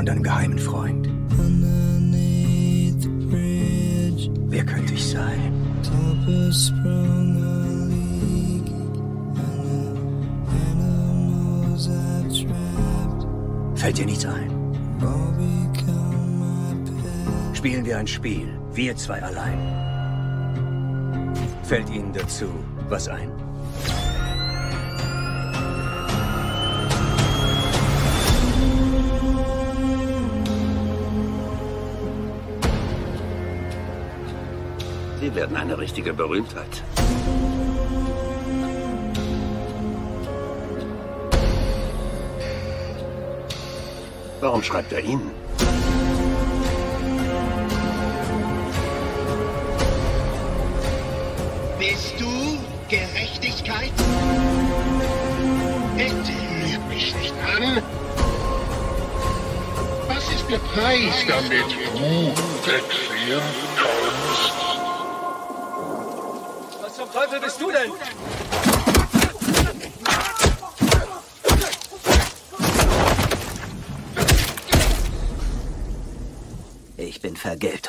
[0.00, 1.10] von deinem geheimen Freund.
[4.48, 5.52] Wer könnte ich sein?
[13.74, 14.50] Fällt dir nichts ein?
[17.52, 19.58] Spielen wir ein Spiel, wir zwei allein.
[21.62, 22.46] Fällt Ihnen dazu
[22.88, 23.49] was ein?
[35.40, 36.82] Werden eine richtige Berühmtheit.
[44.42, 45.30] Warum schreibt er Ihnen?
[51.78, 52.58] Bist du
[52.90, 53.92] Gerechtigkeit?
[55.96, 56.32] Bitte
[56.66, 57.82] lüg mich nicht an.
[60.06, 63.69] Was ist der Preis, damit du erklären
[67.30, 67.92] Teufel bist du denn?
[76.96, 77.79] Ich bin Vergeltung.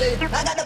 [0.00, 0.59] ¡Hágale!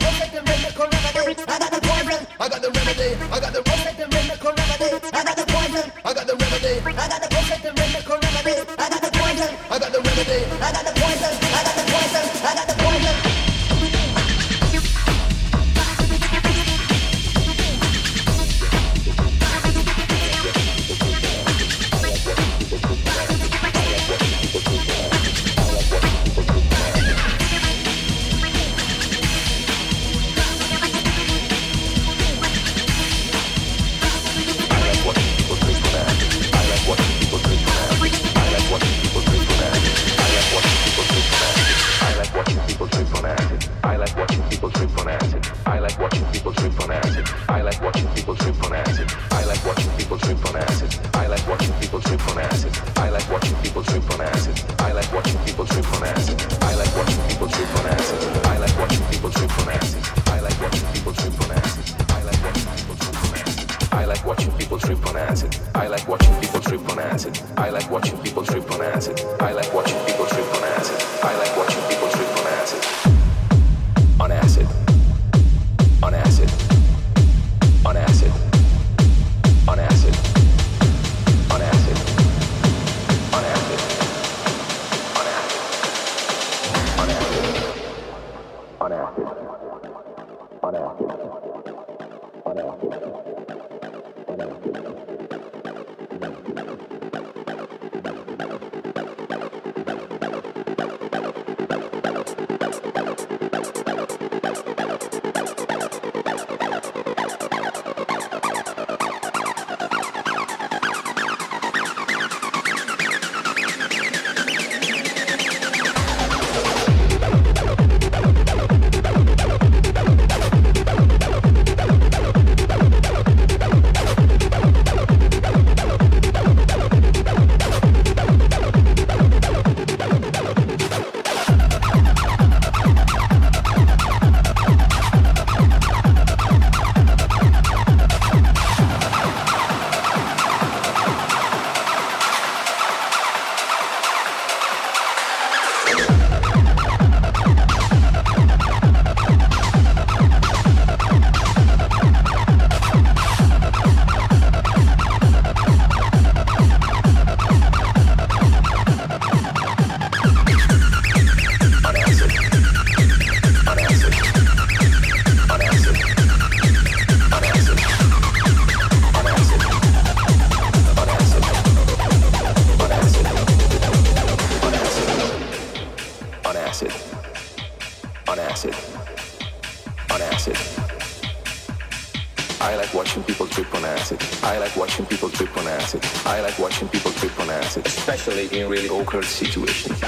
[188.06, 189.98] Especially in really awkward situations.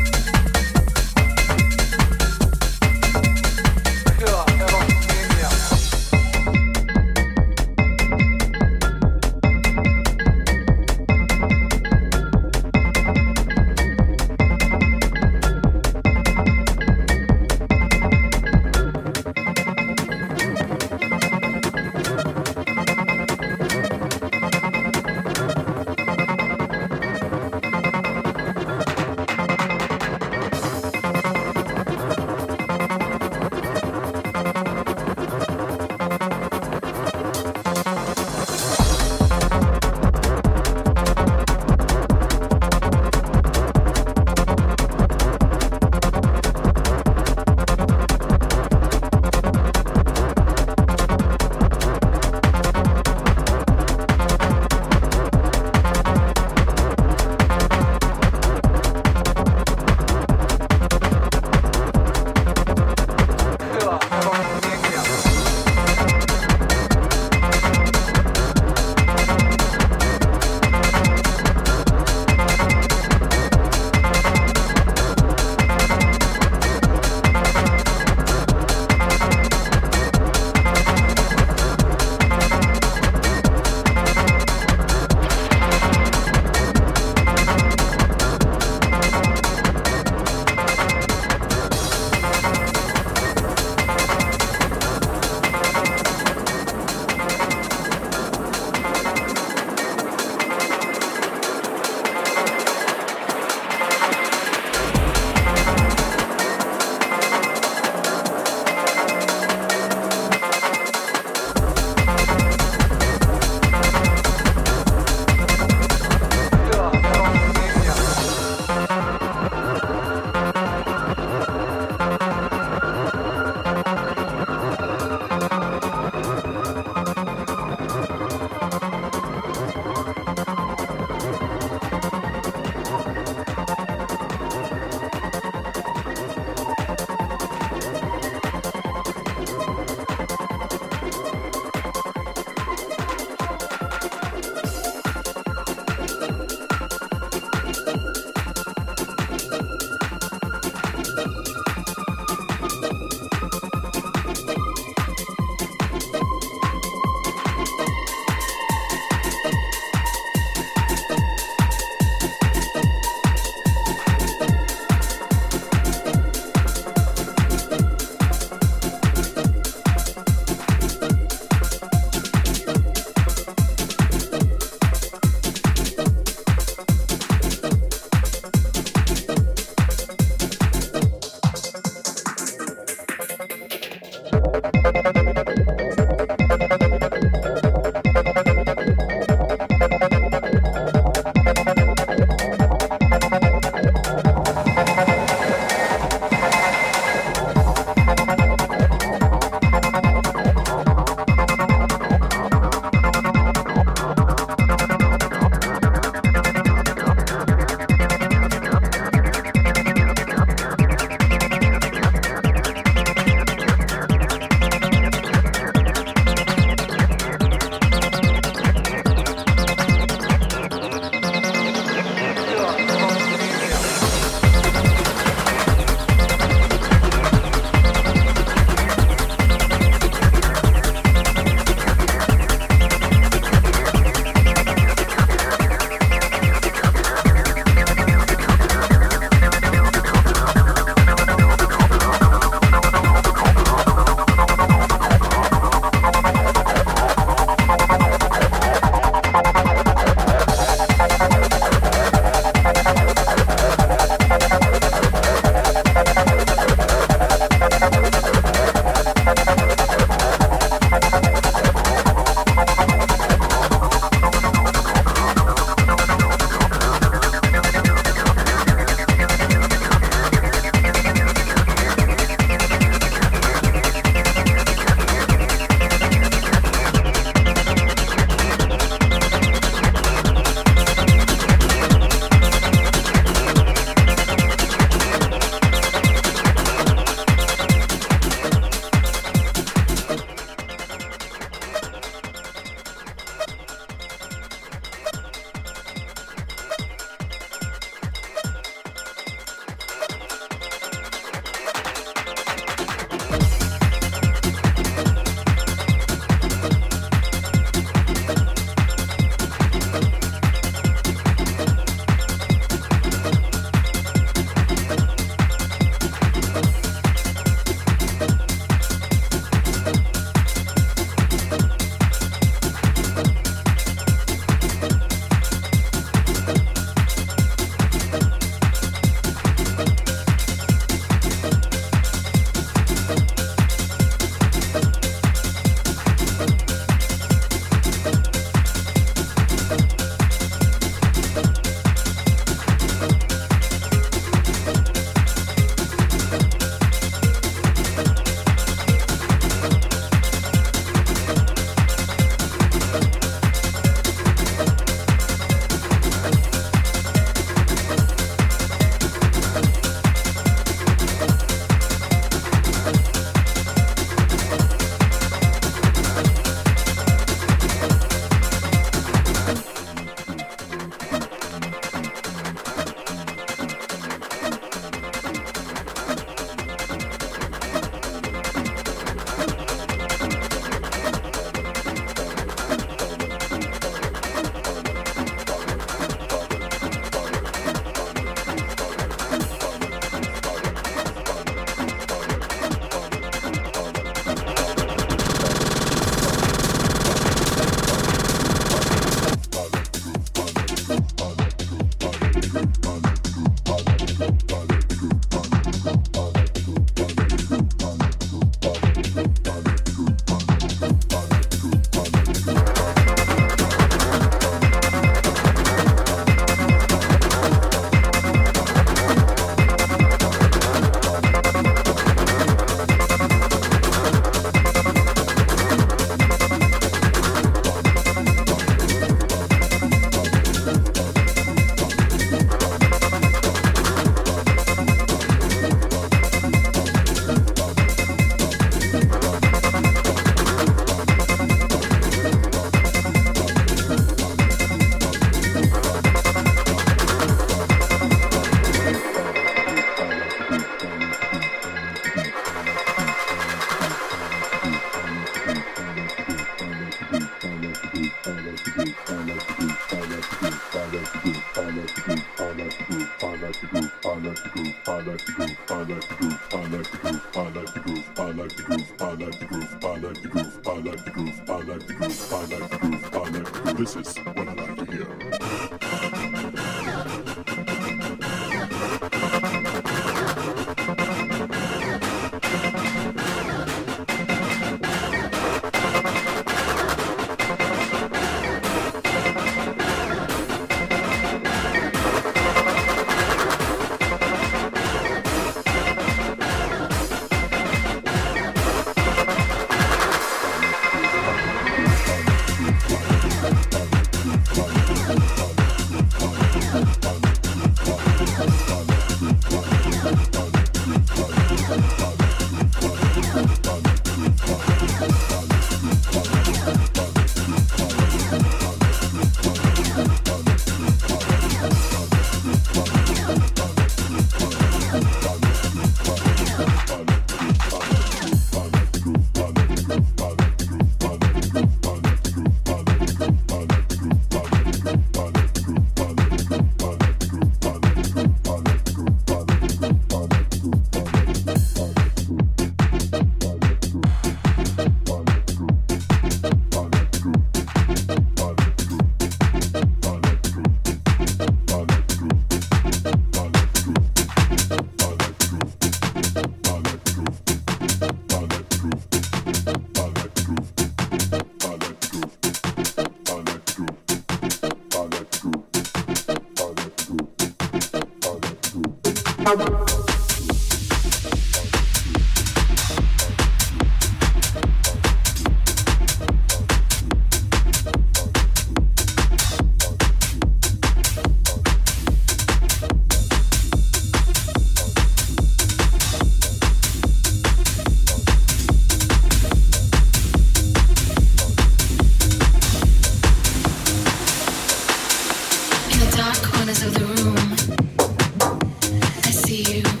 [599.51, 600.00] see you.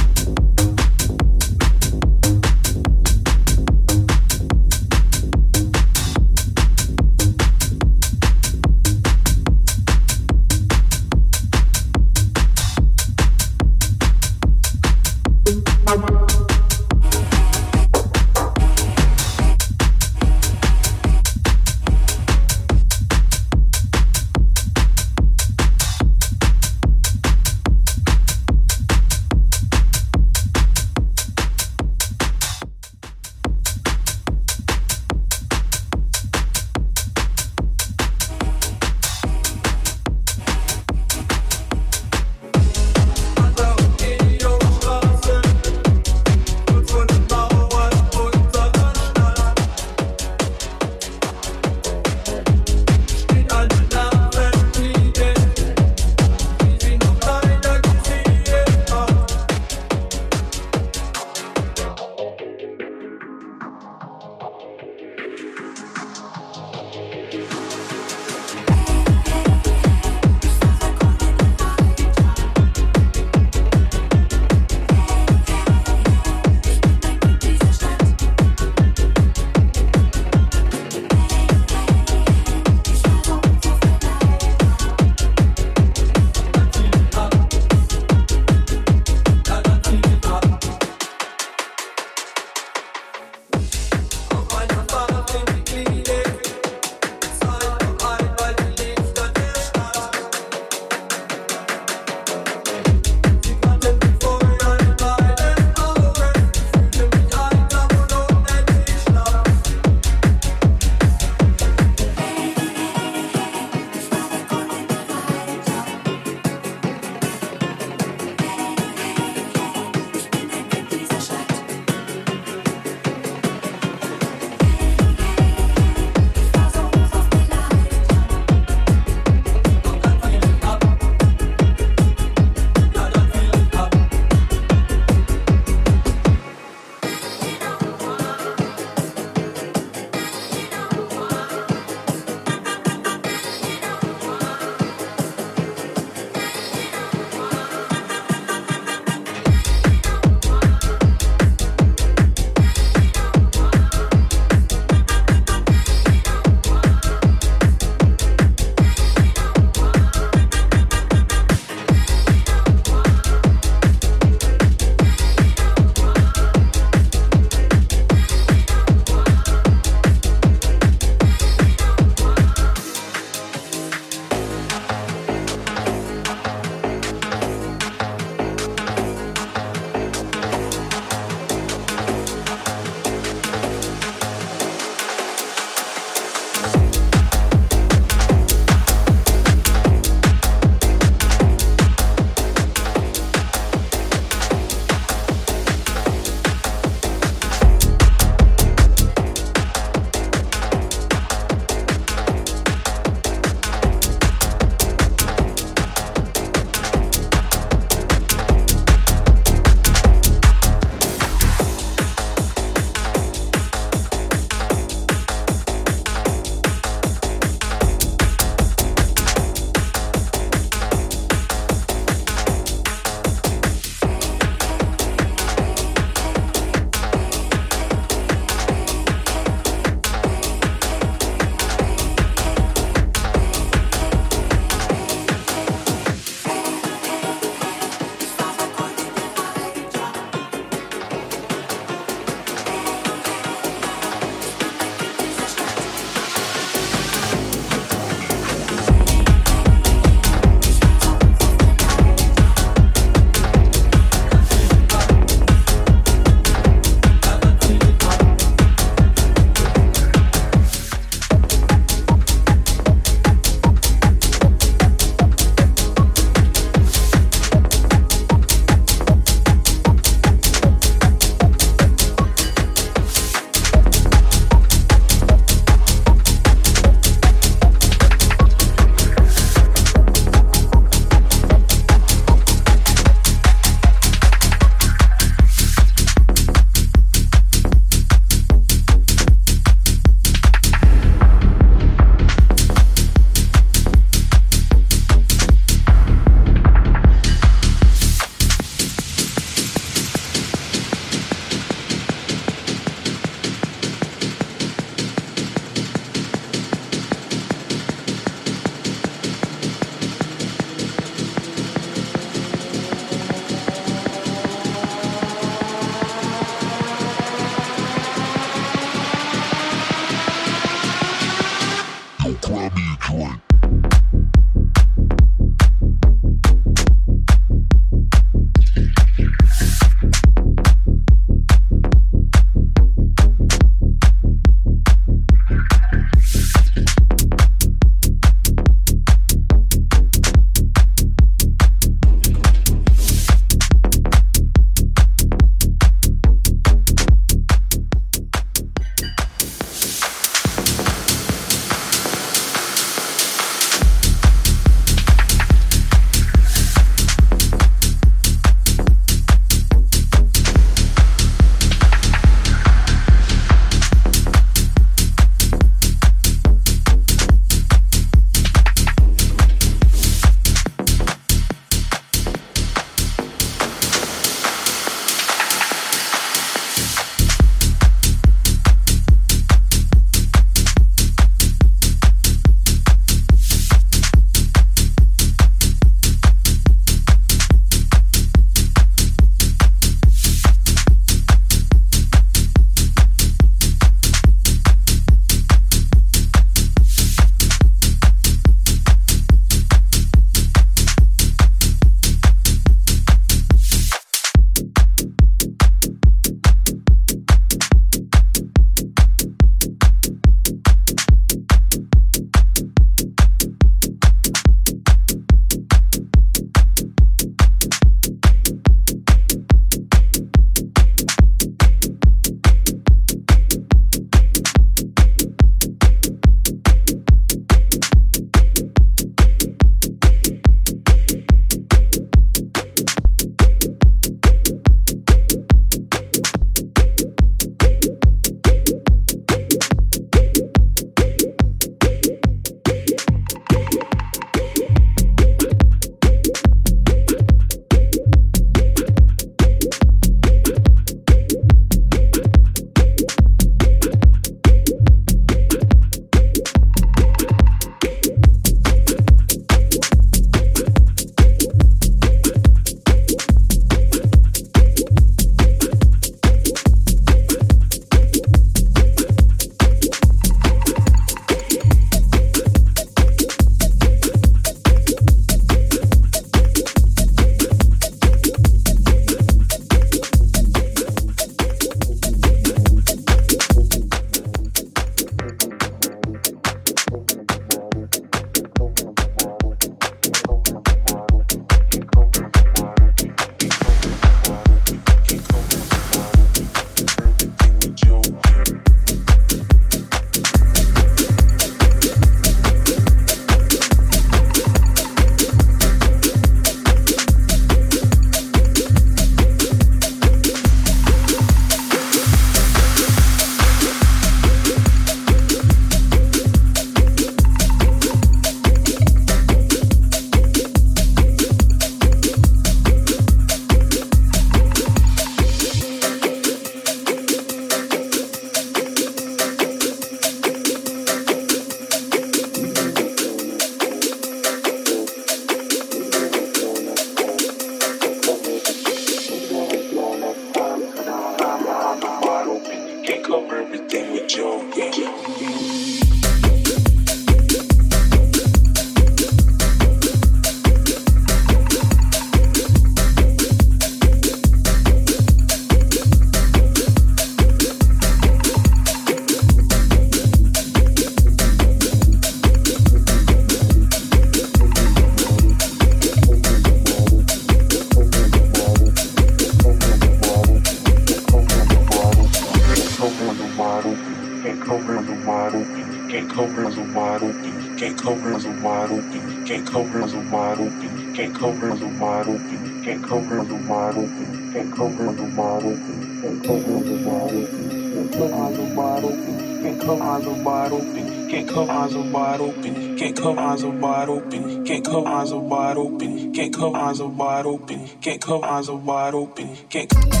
[598.41, 599.37] Eyes are wide open.
[599.49, 600.00] Can't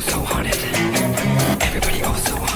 [0.00, 0.54] so haunted.
[1.62, 2.53] Everybody oh so haunted.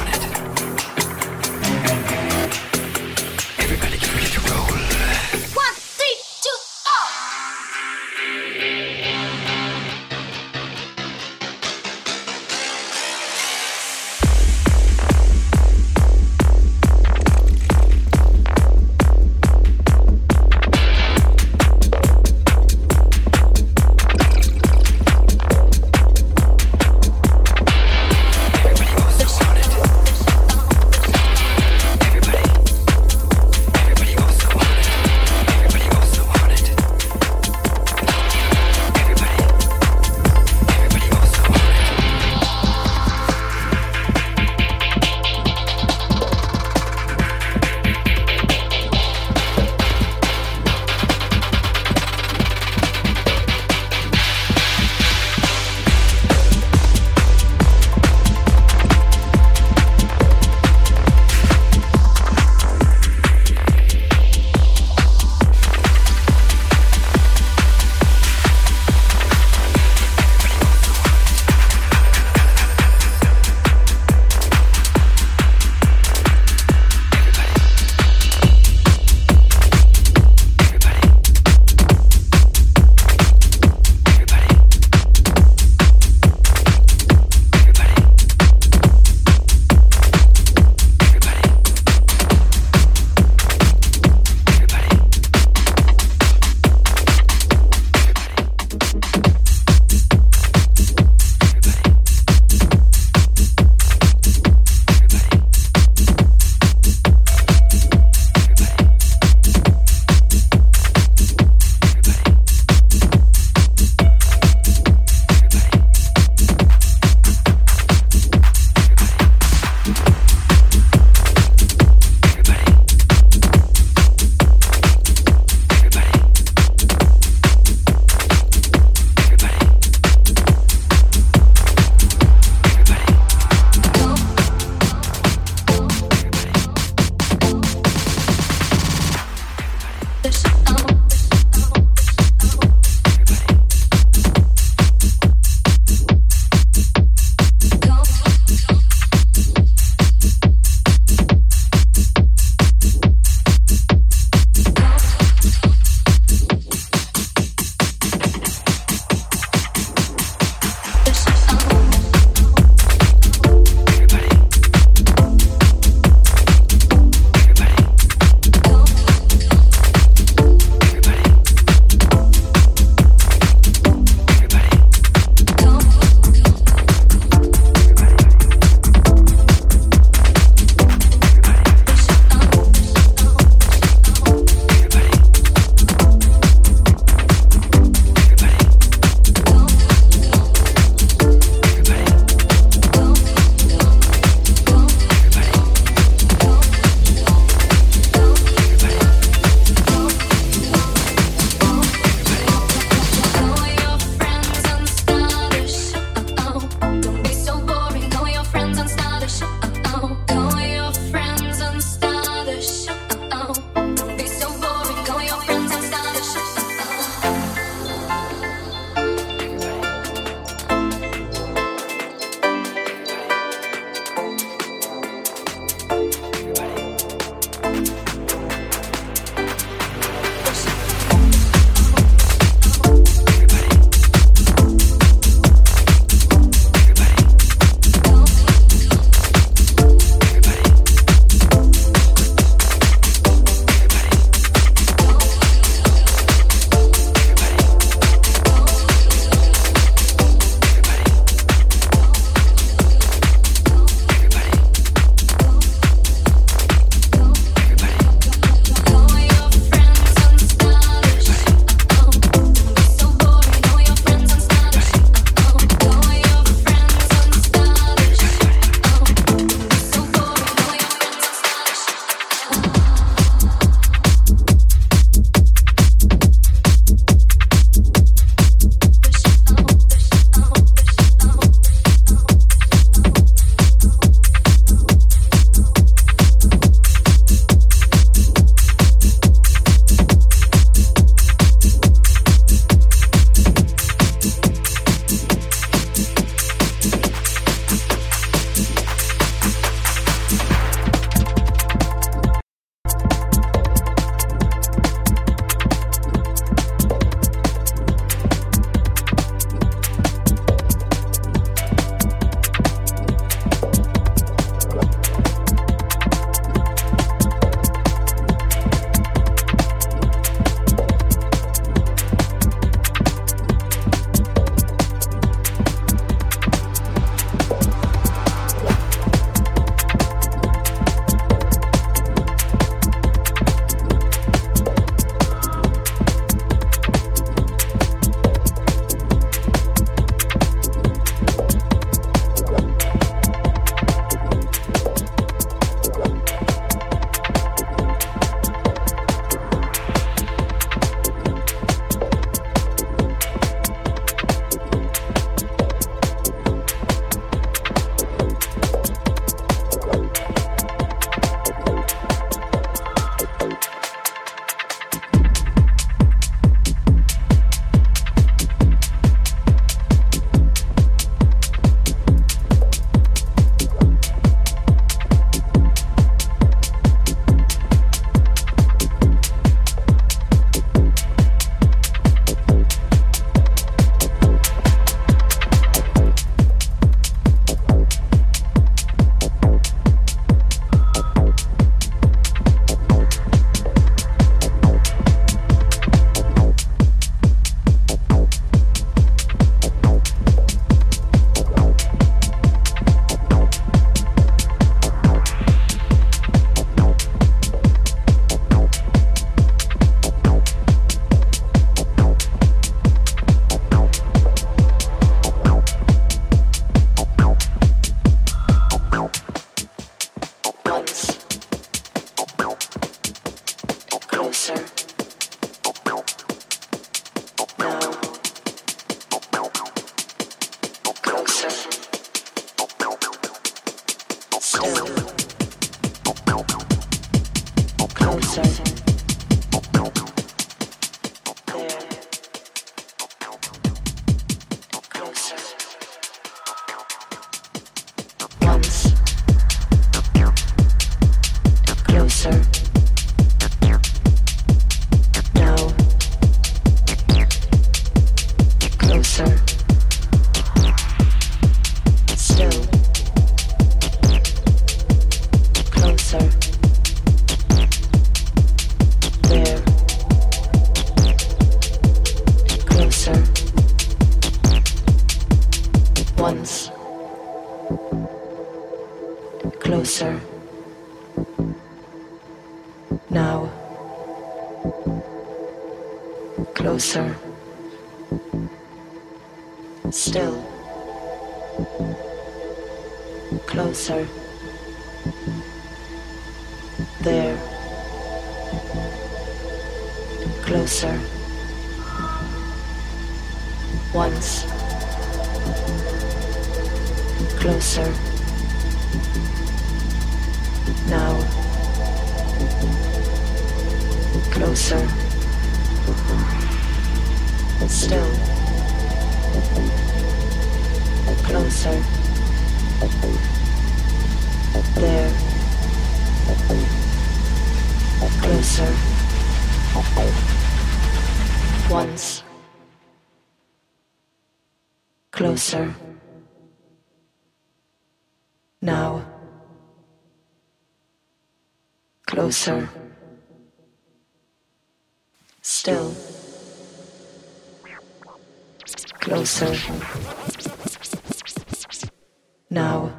[552.50, 552.98] Now,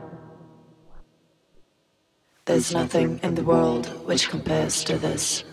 [2.45, 5.43] there's nothing in the world which compares to this.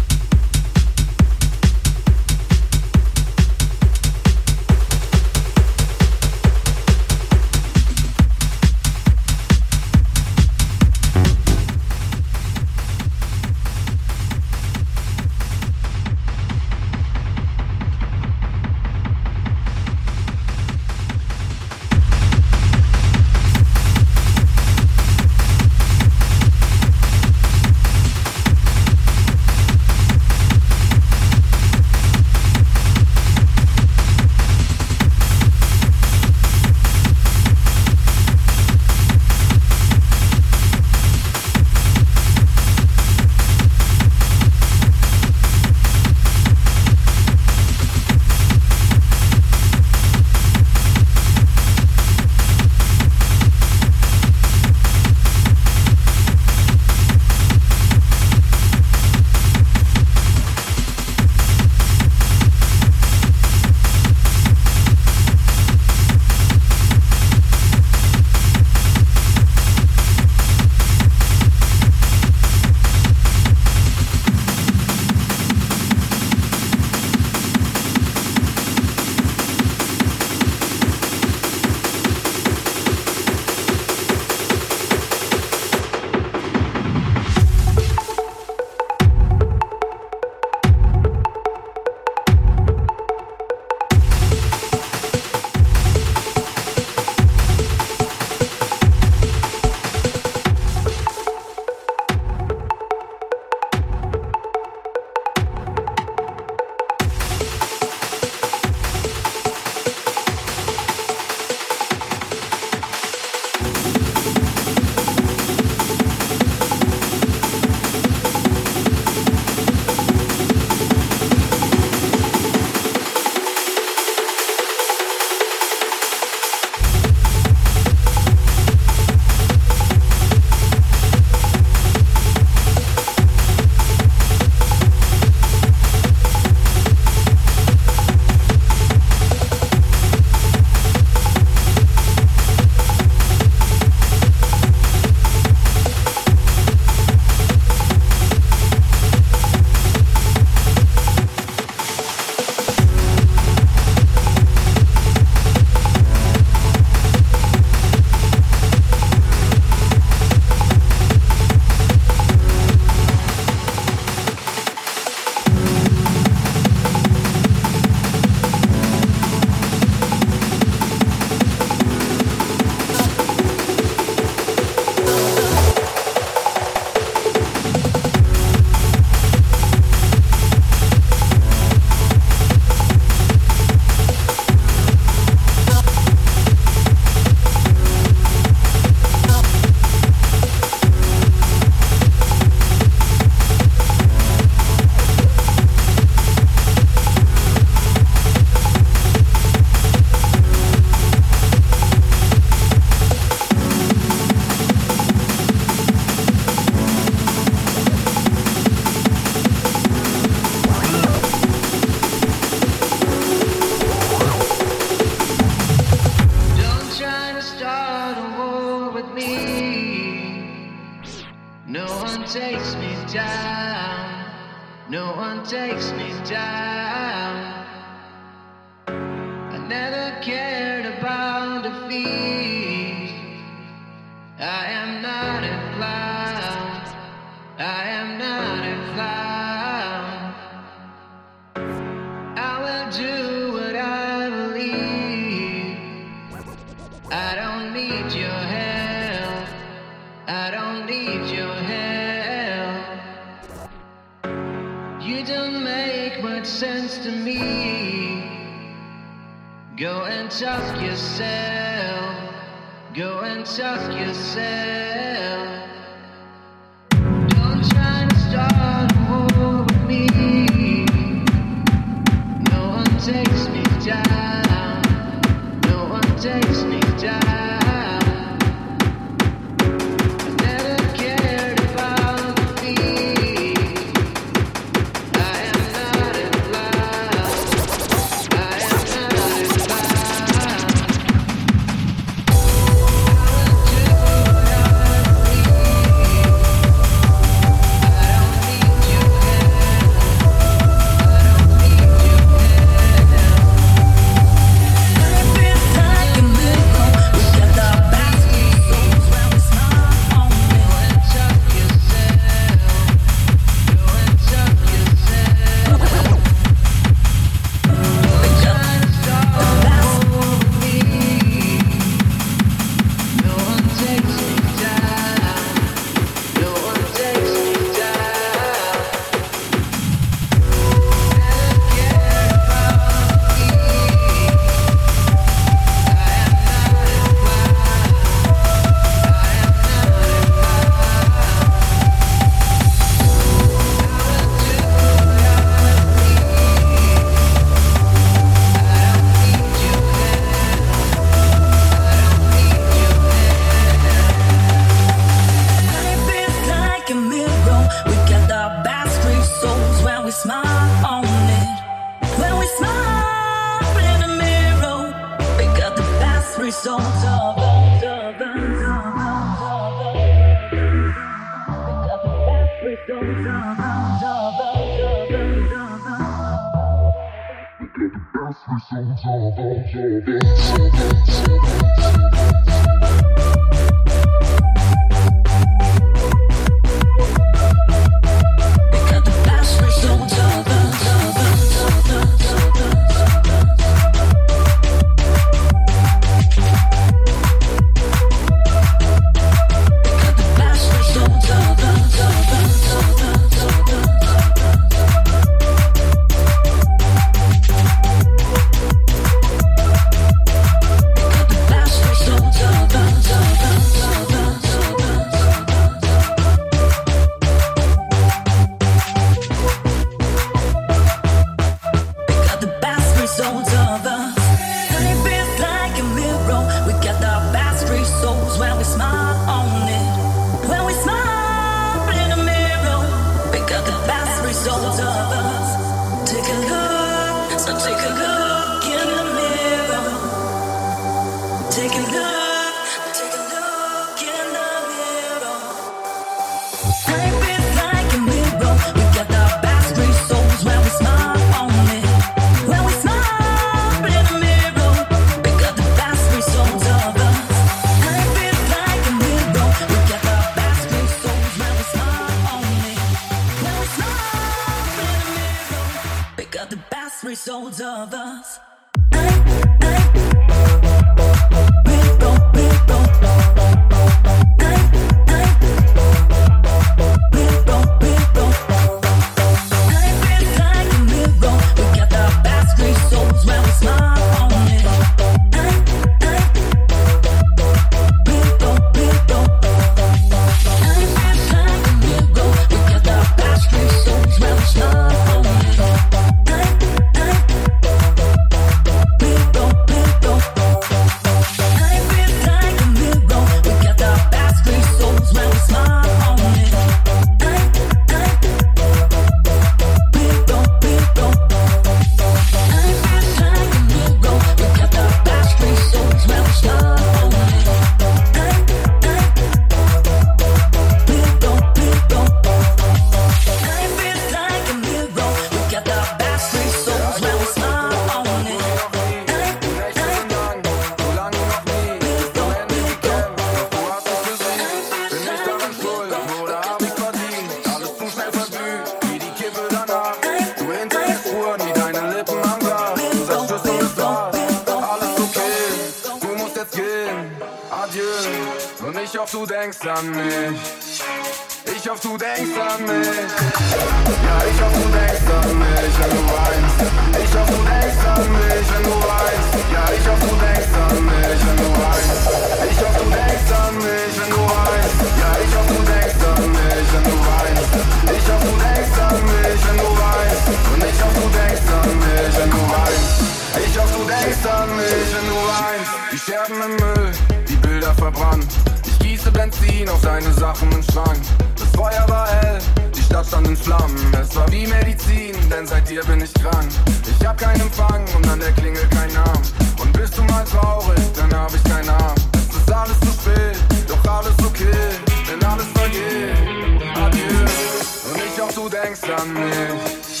[598.80, 600.00] denkst an mich.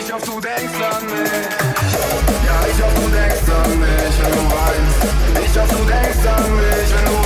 [0.00, 1.32] Ich hoffe, du denkst an mich.
[2.44, 5.00] Ja, ich hoffe, du denkst an mich, wenn du weinst.
[5.44, 7.25] Ich hoffe, du denkst an mich, wenn du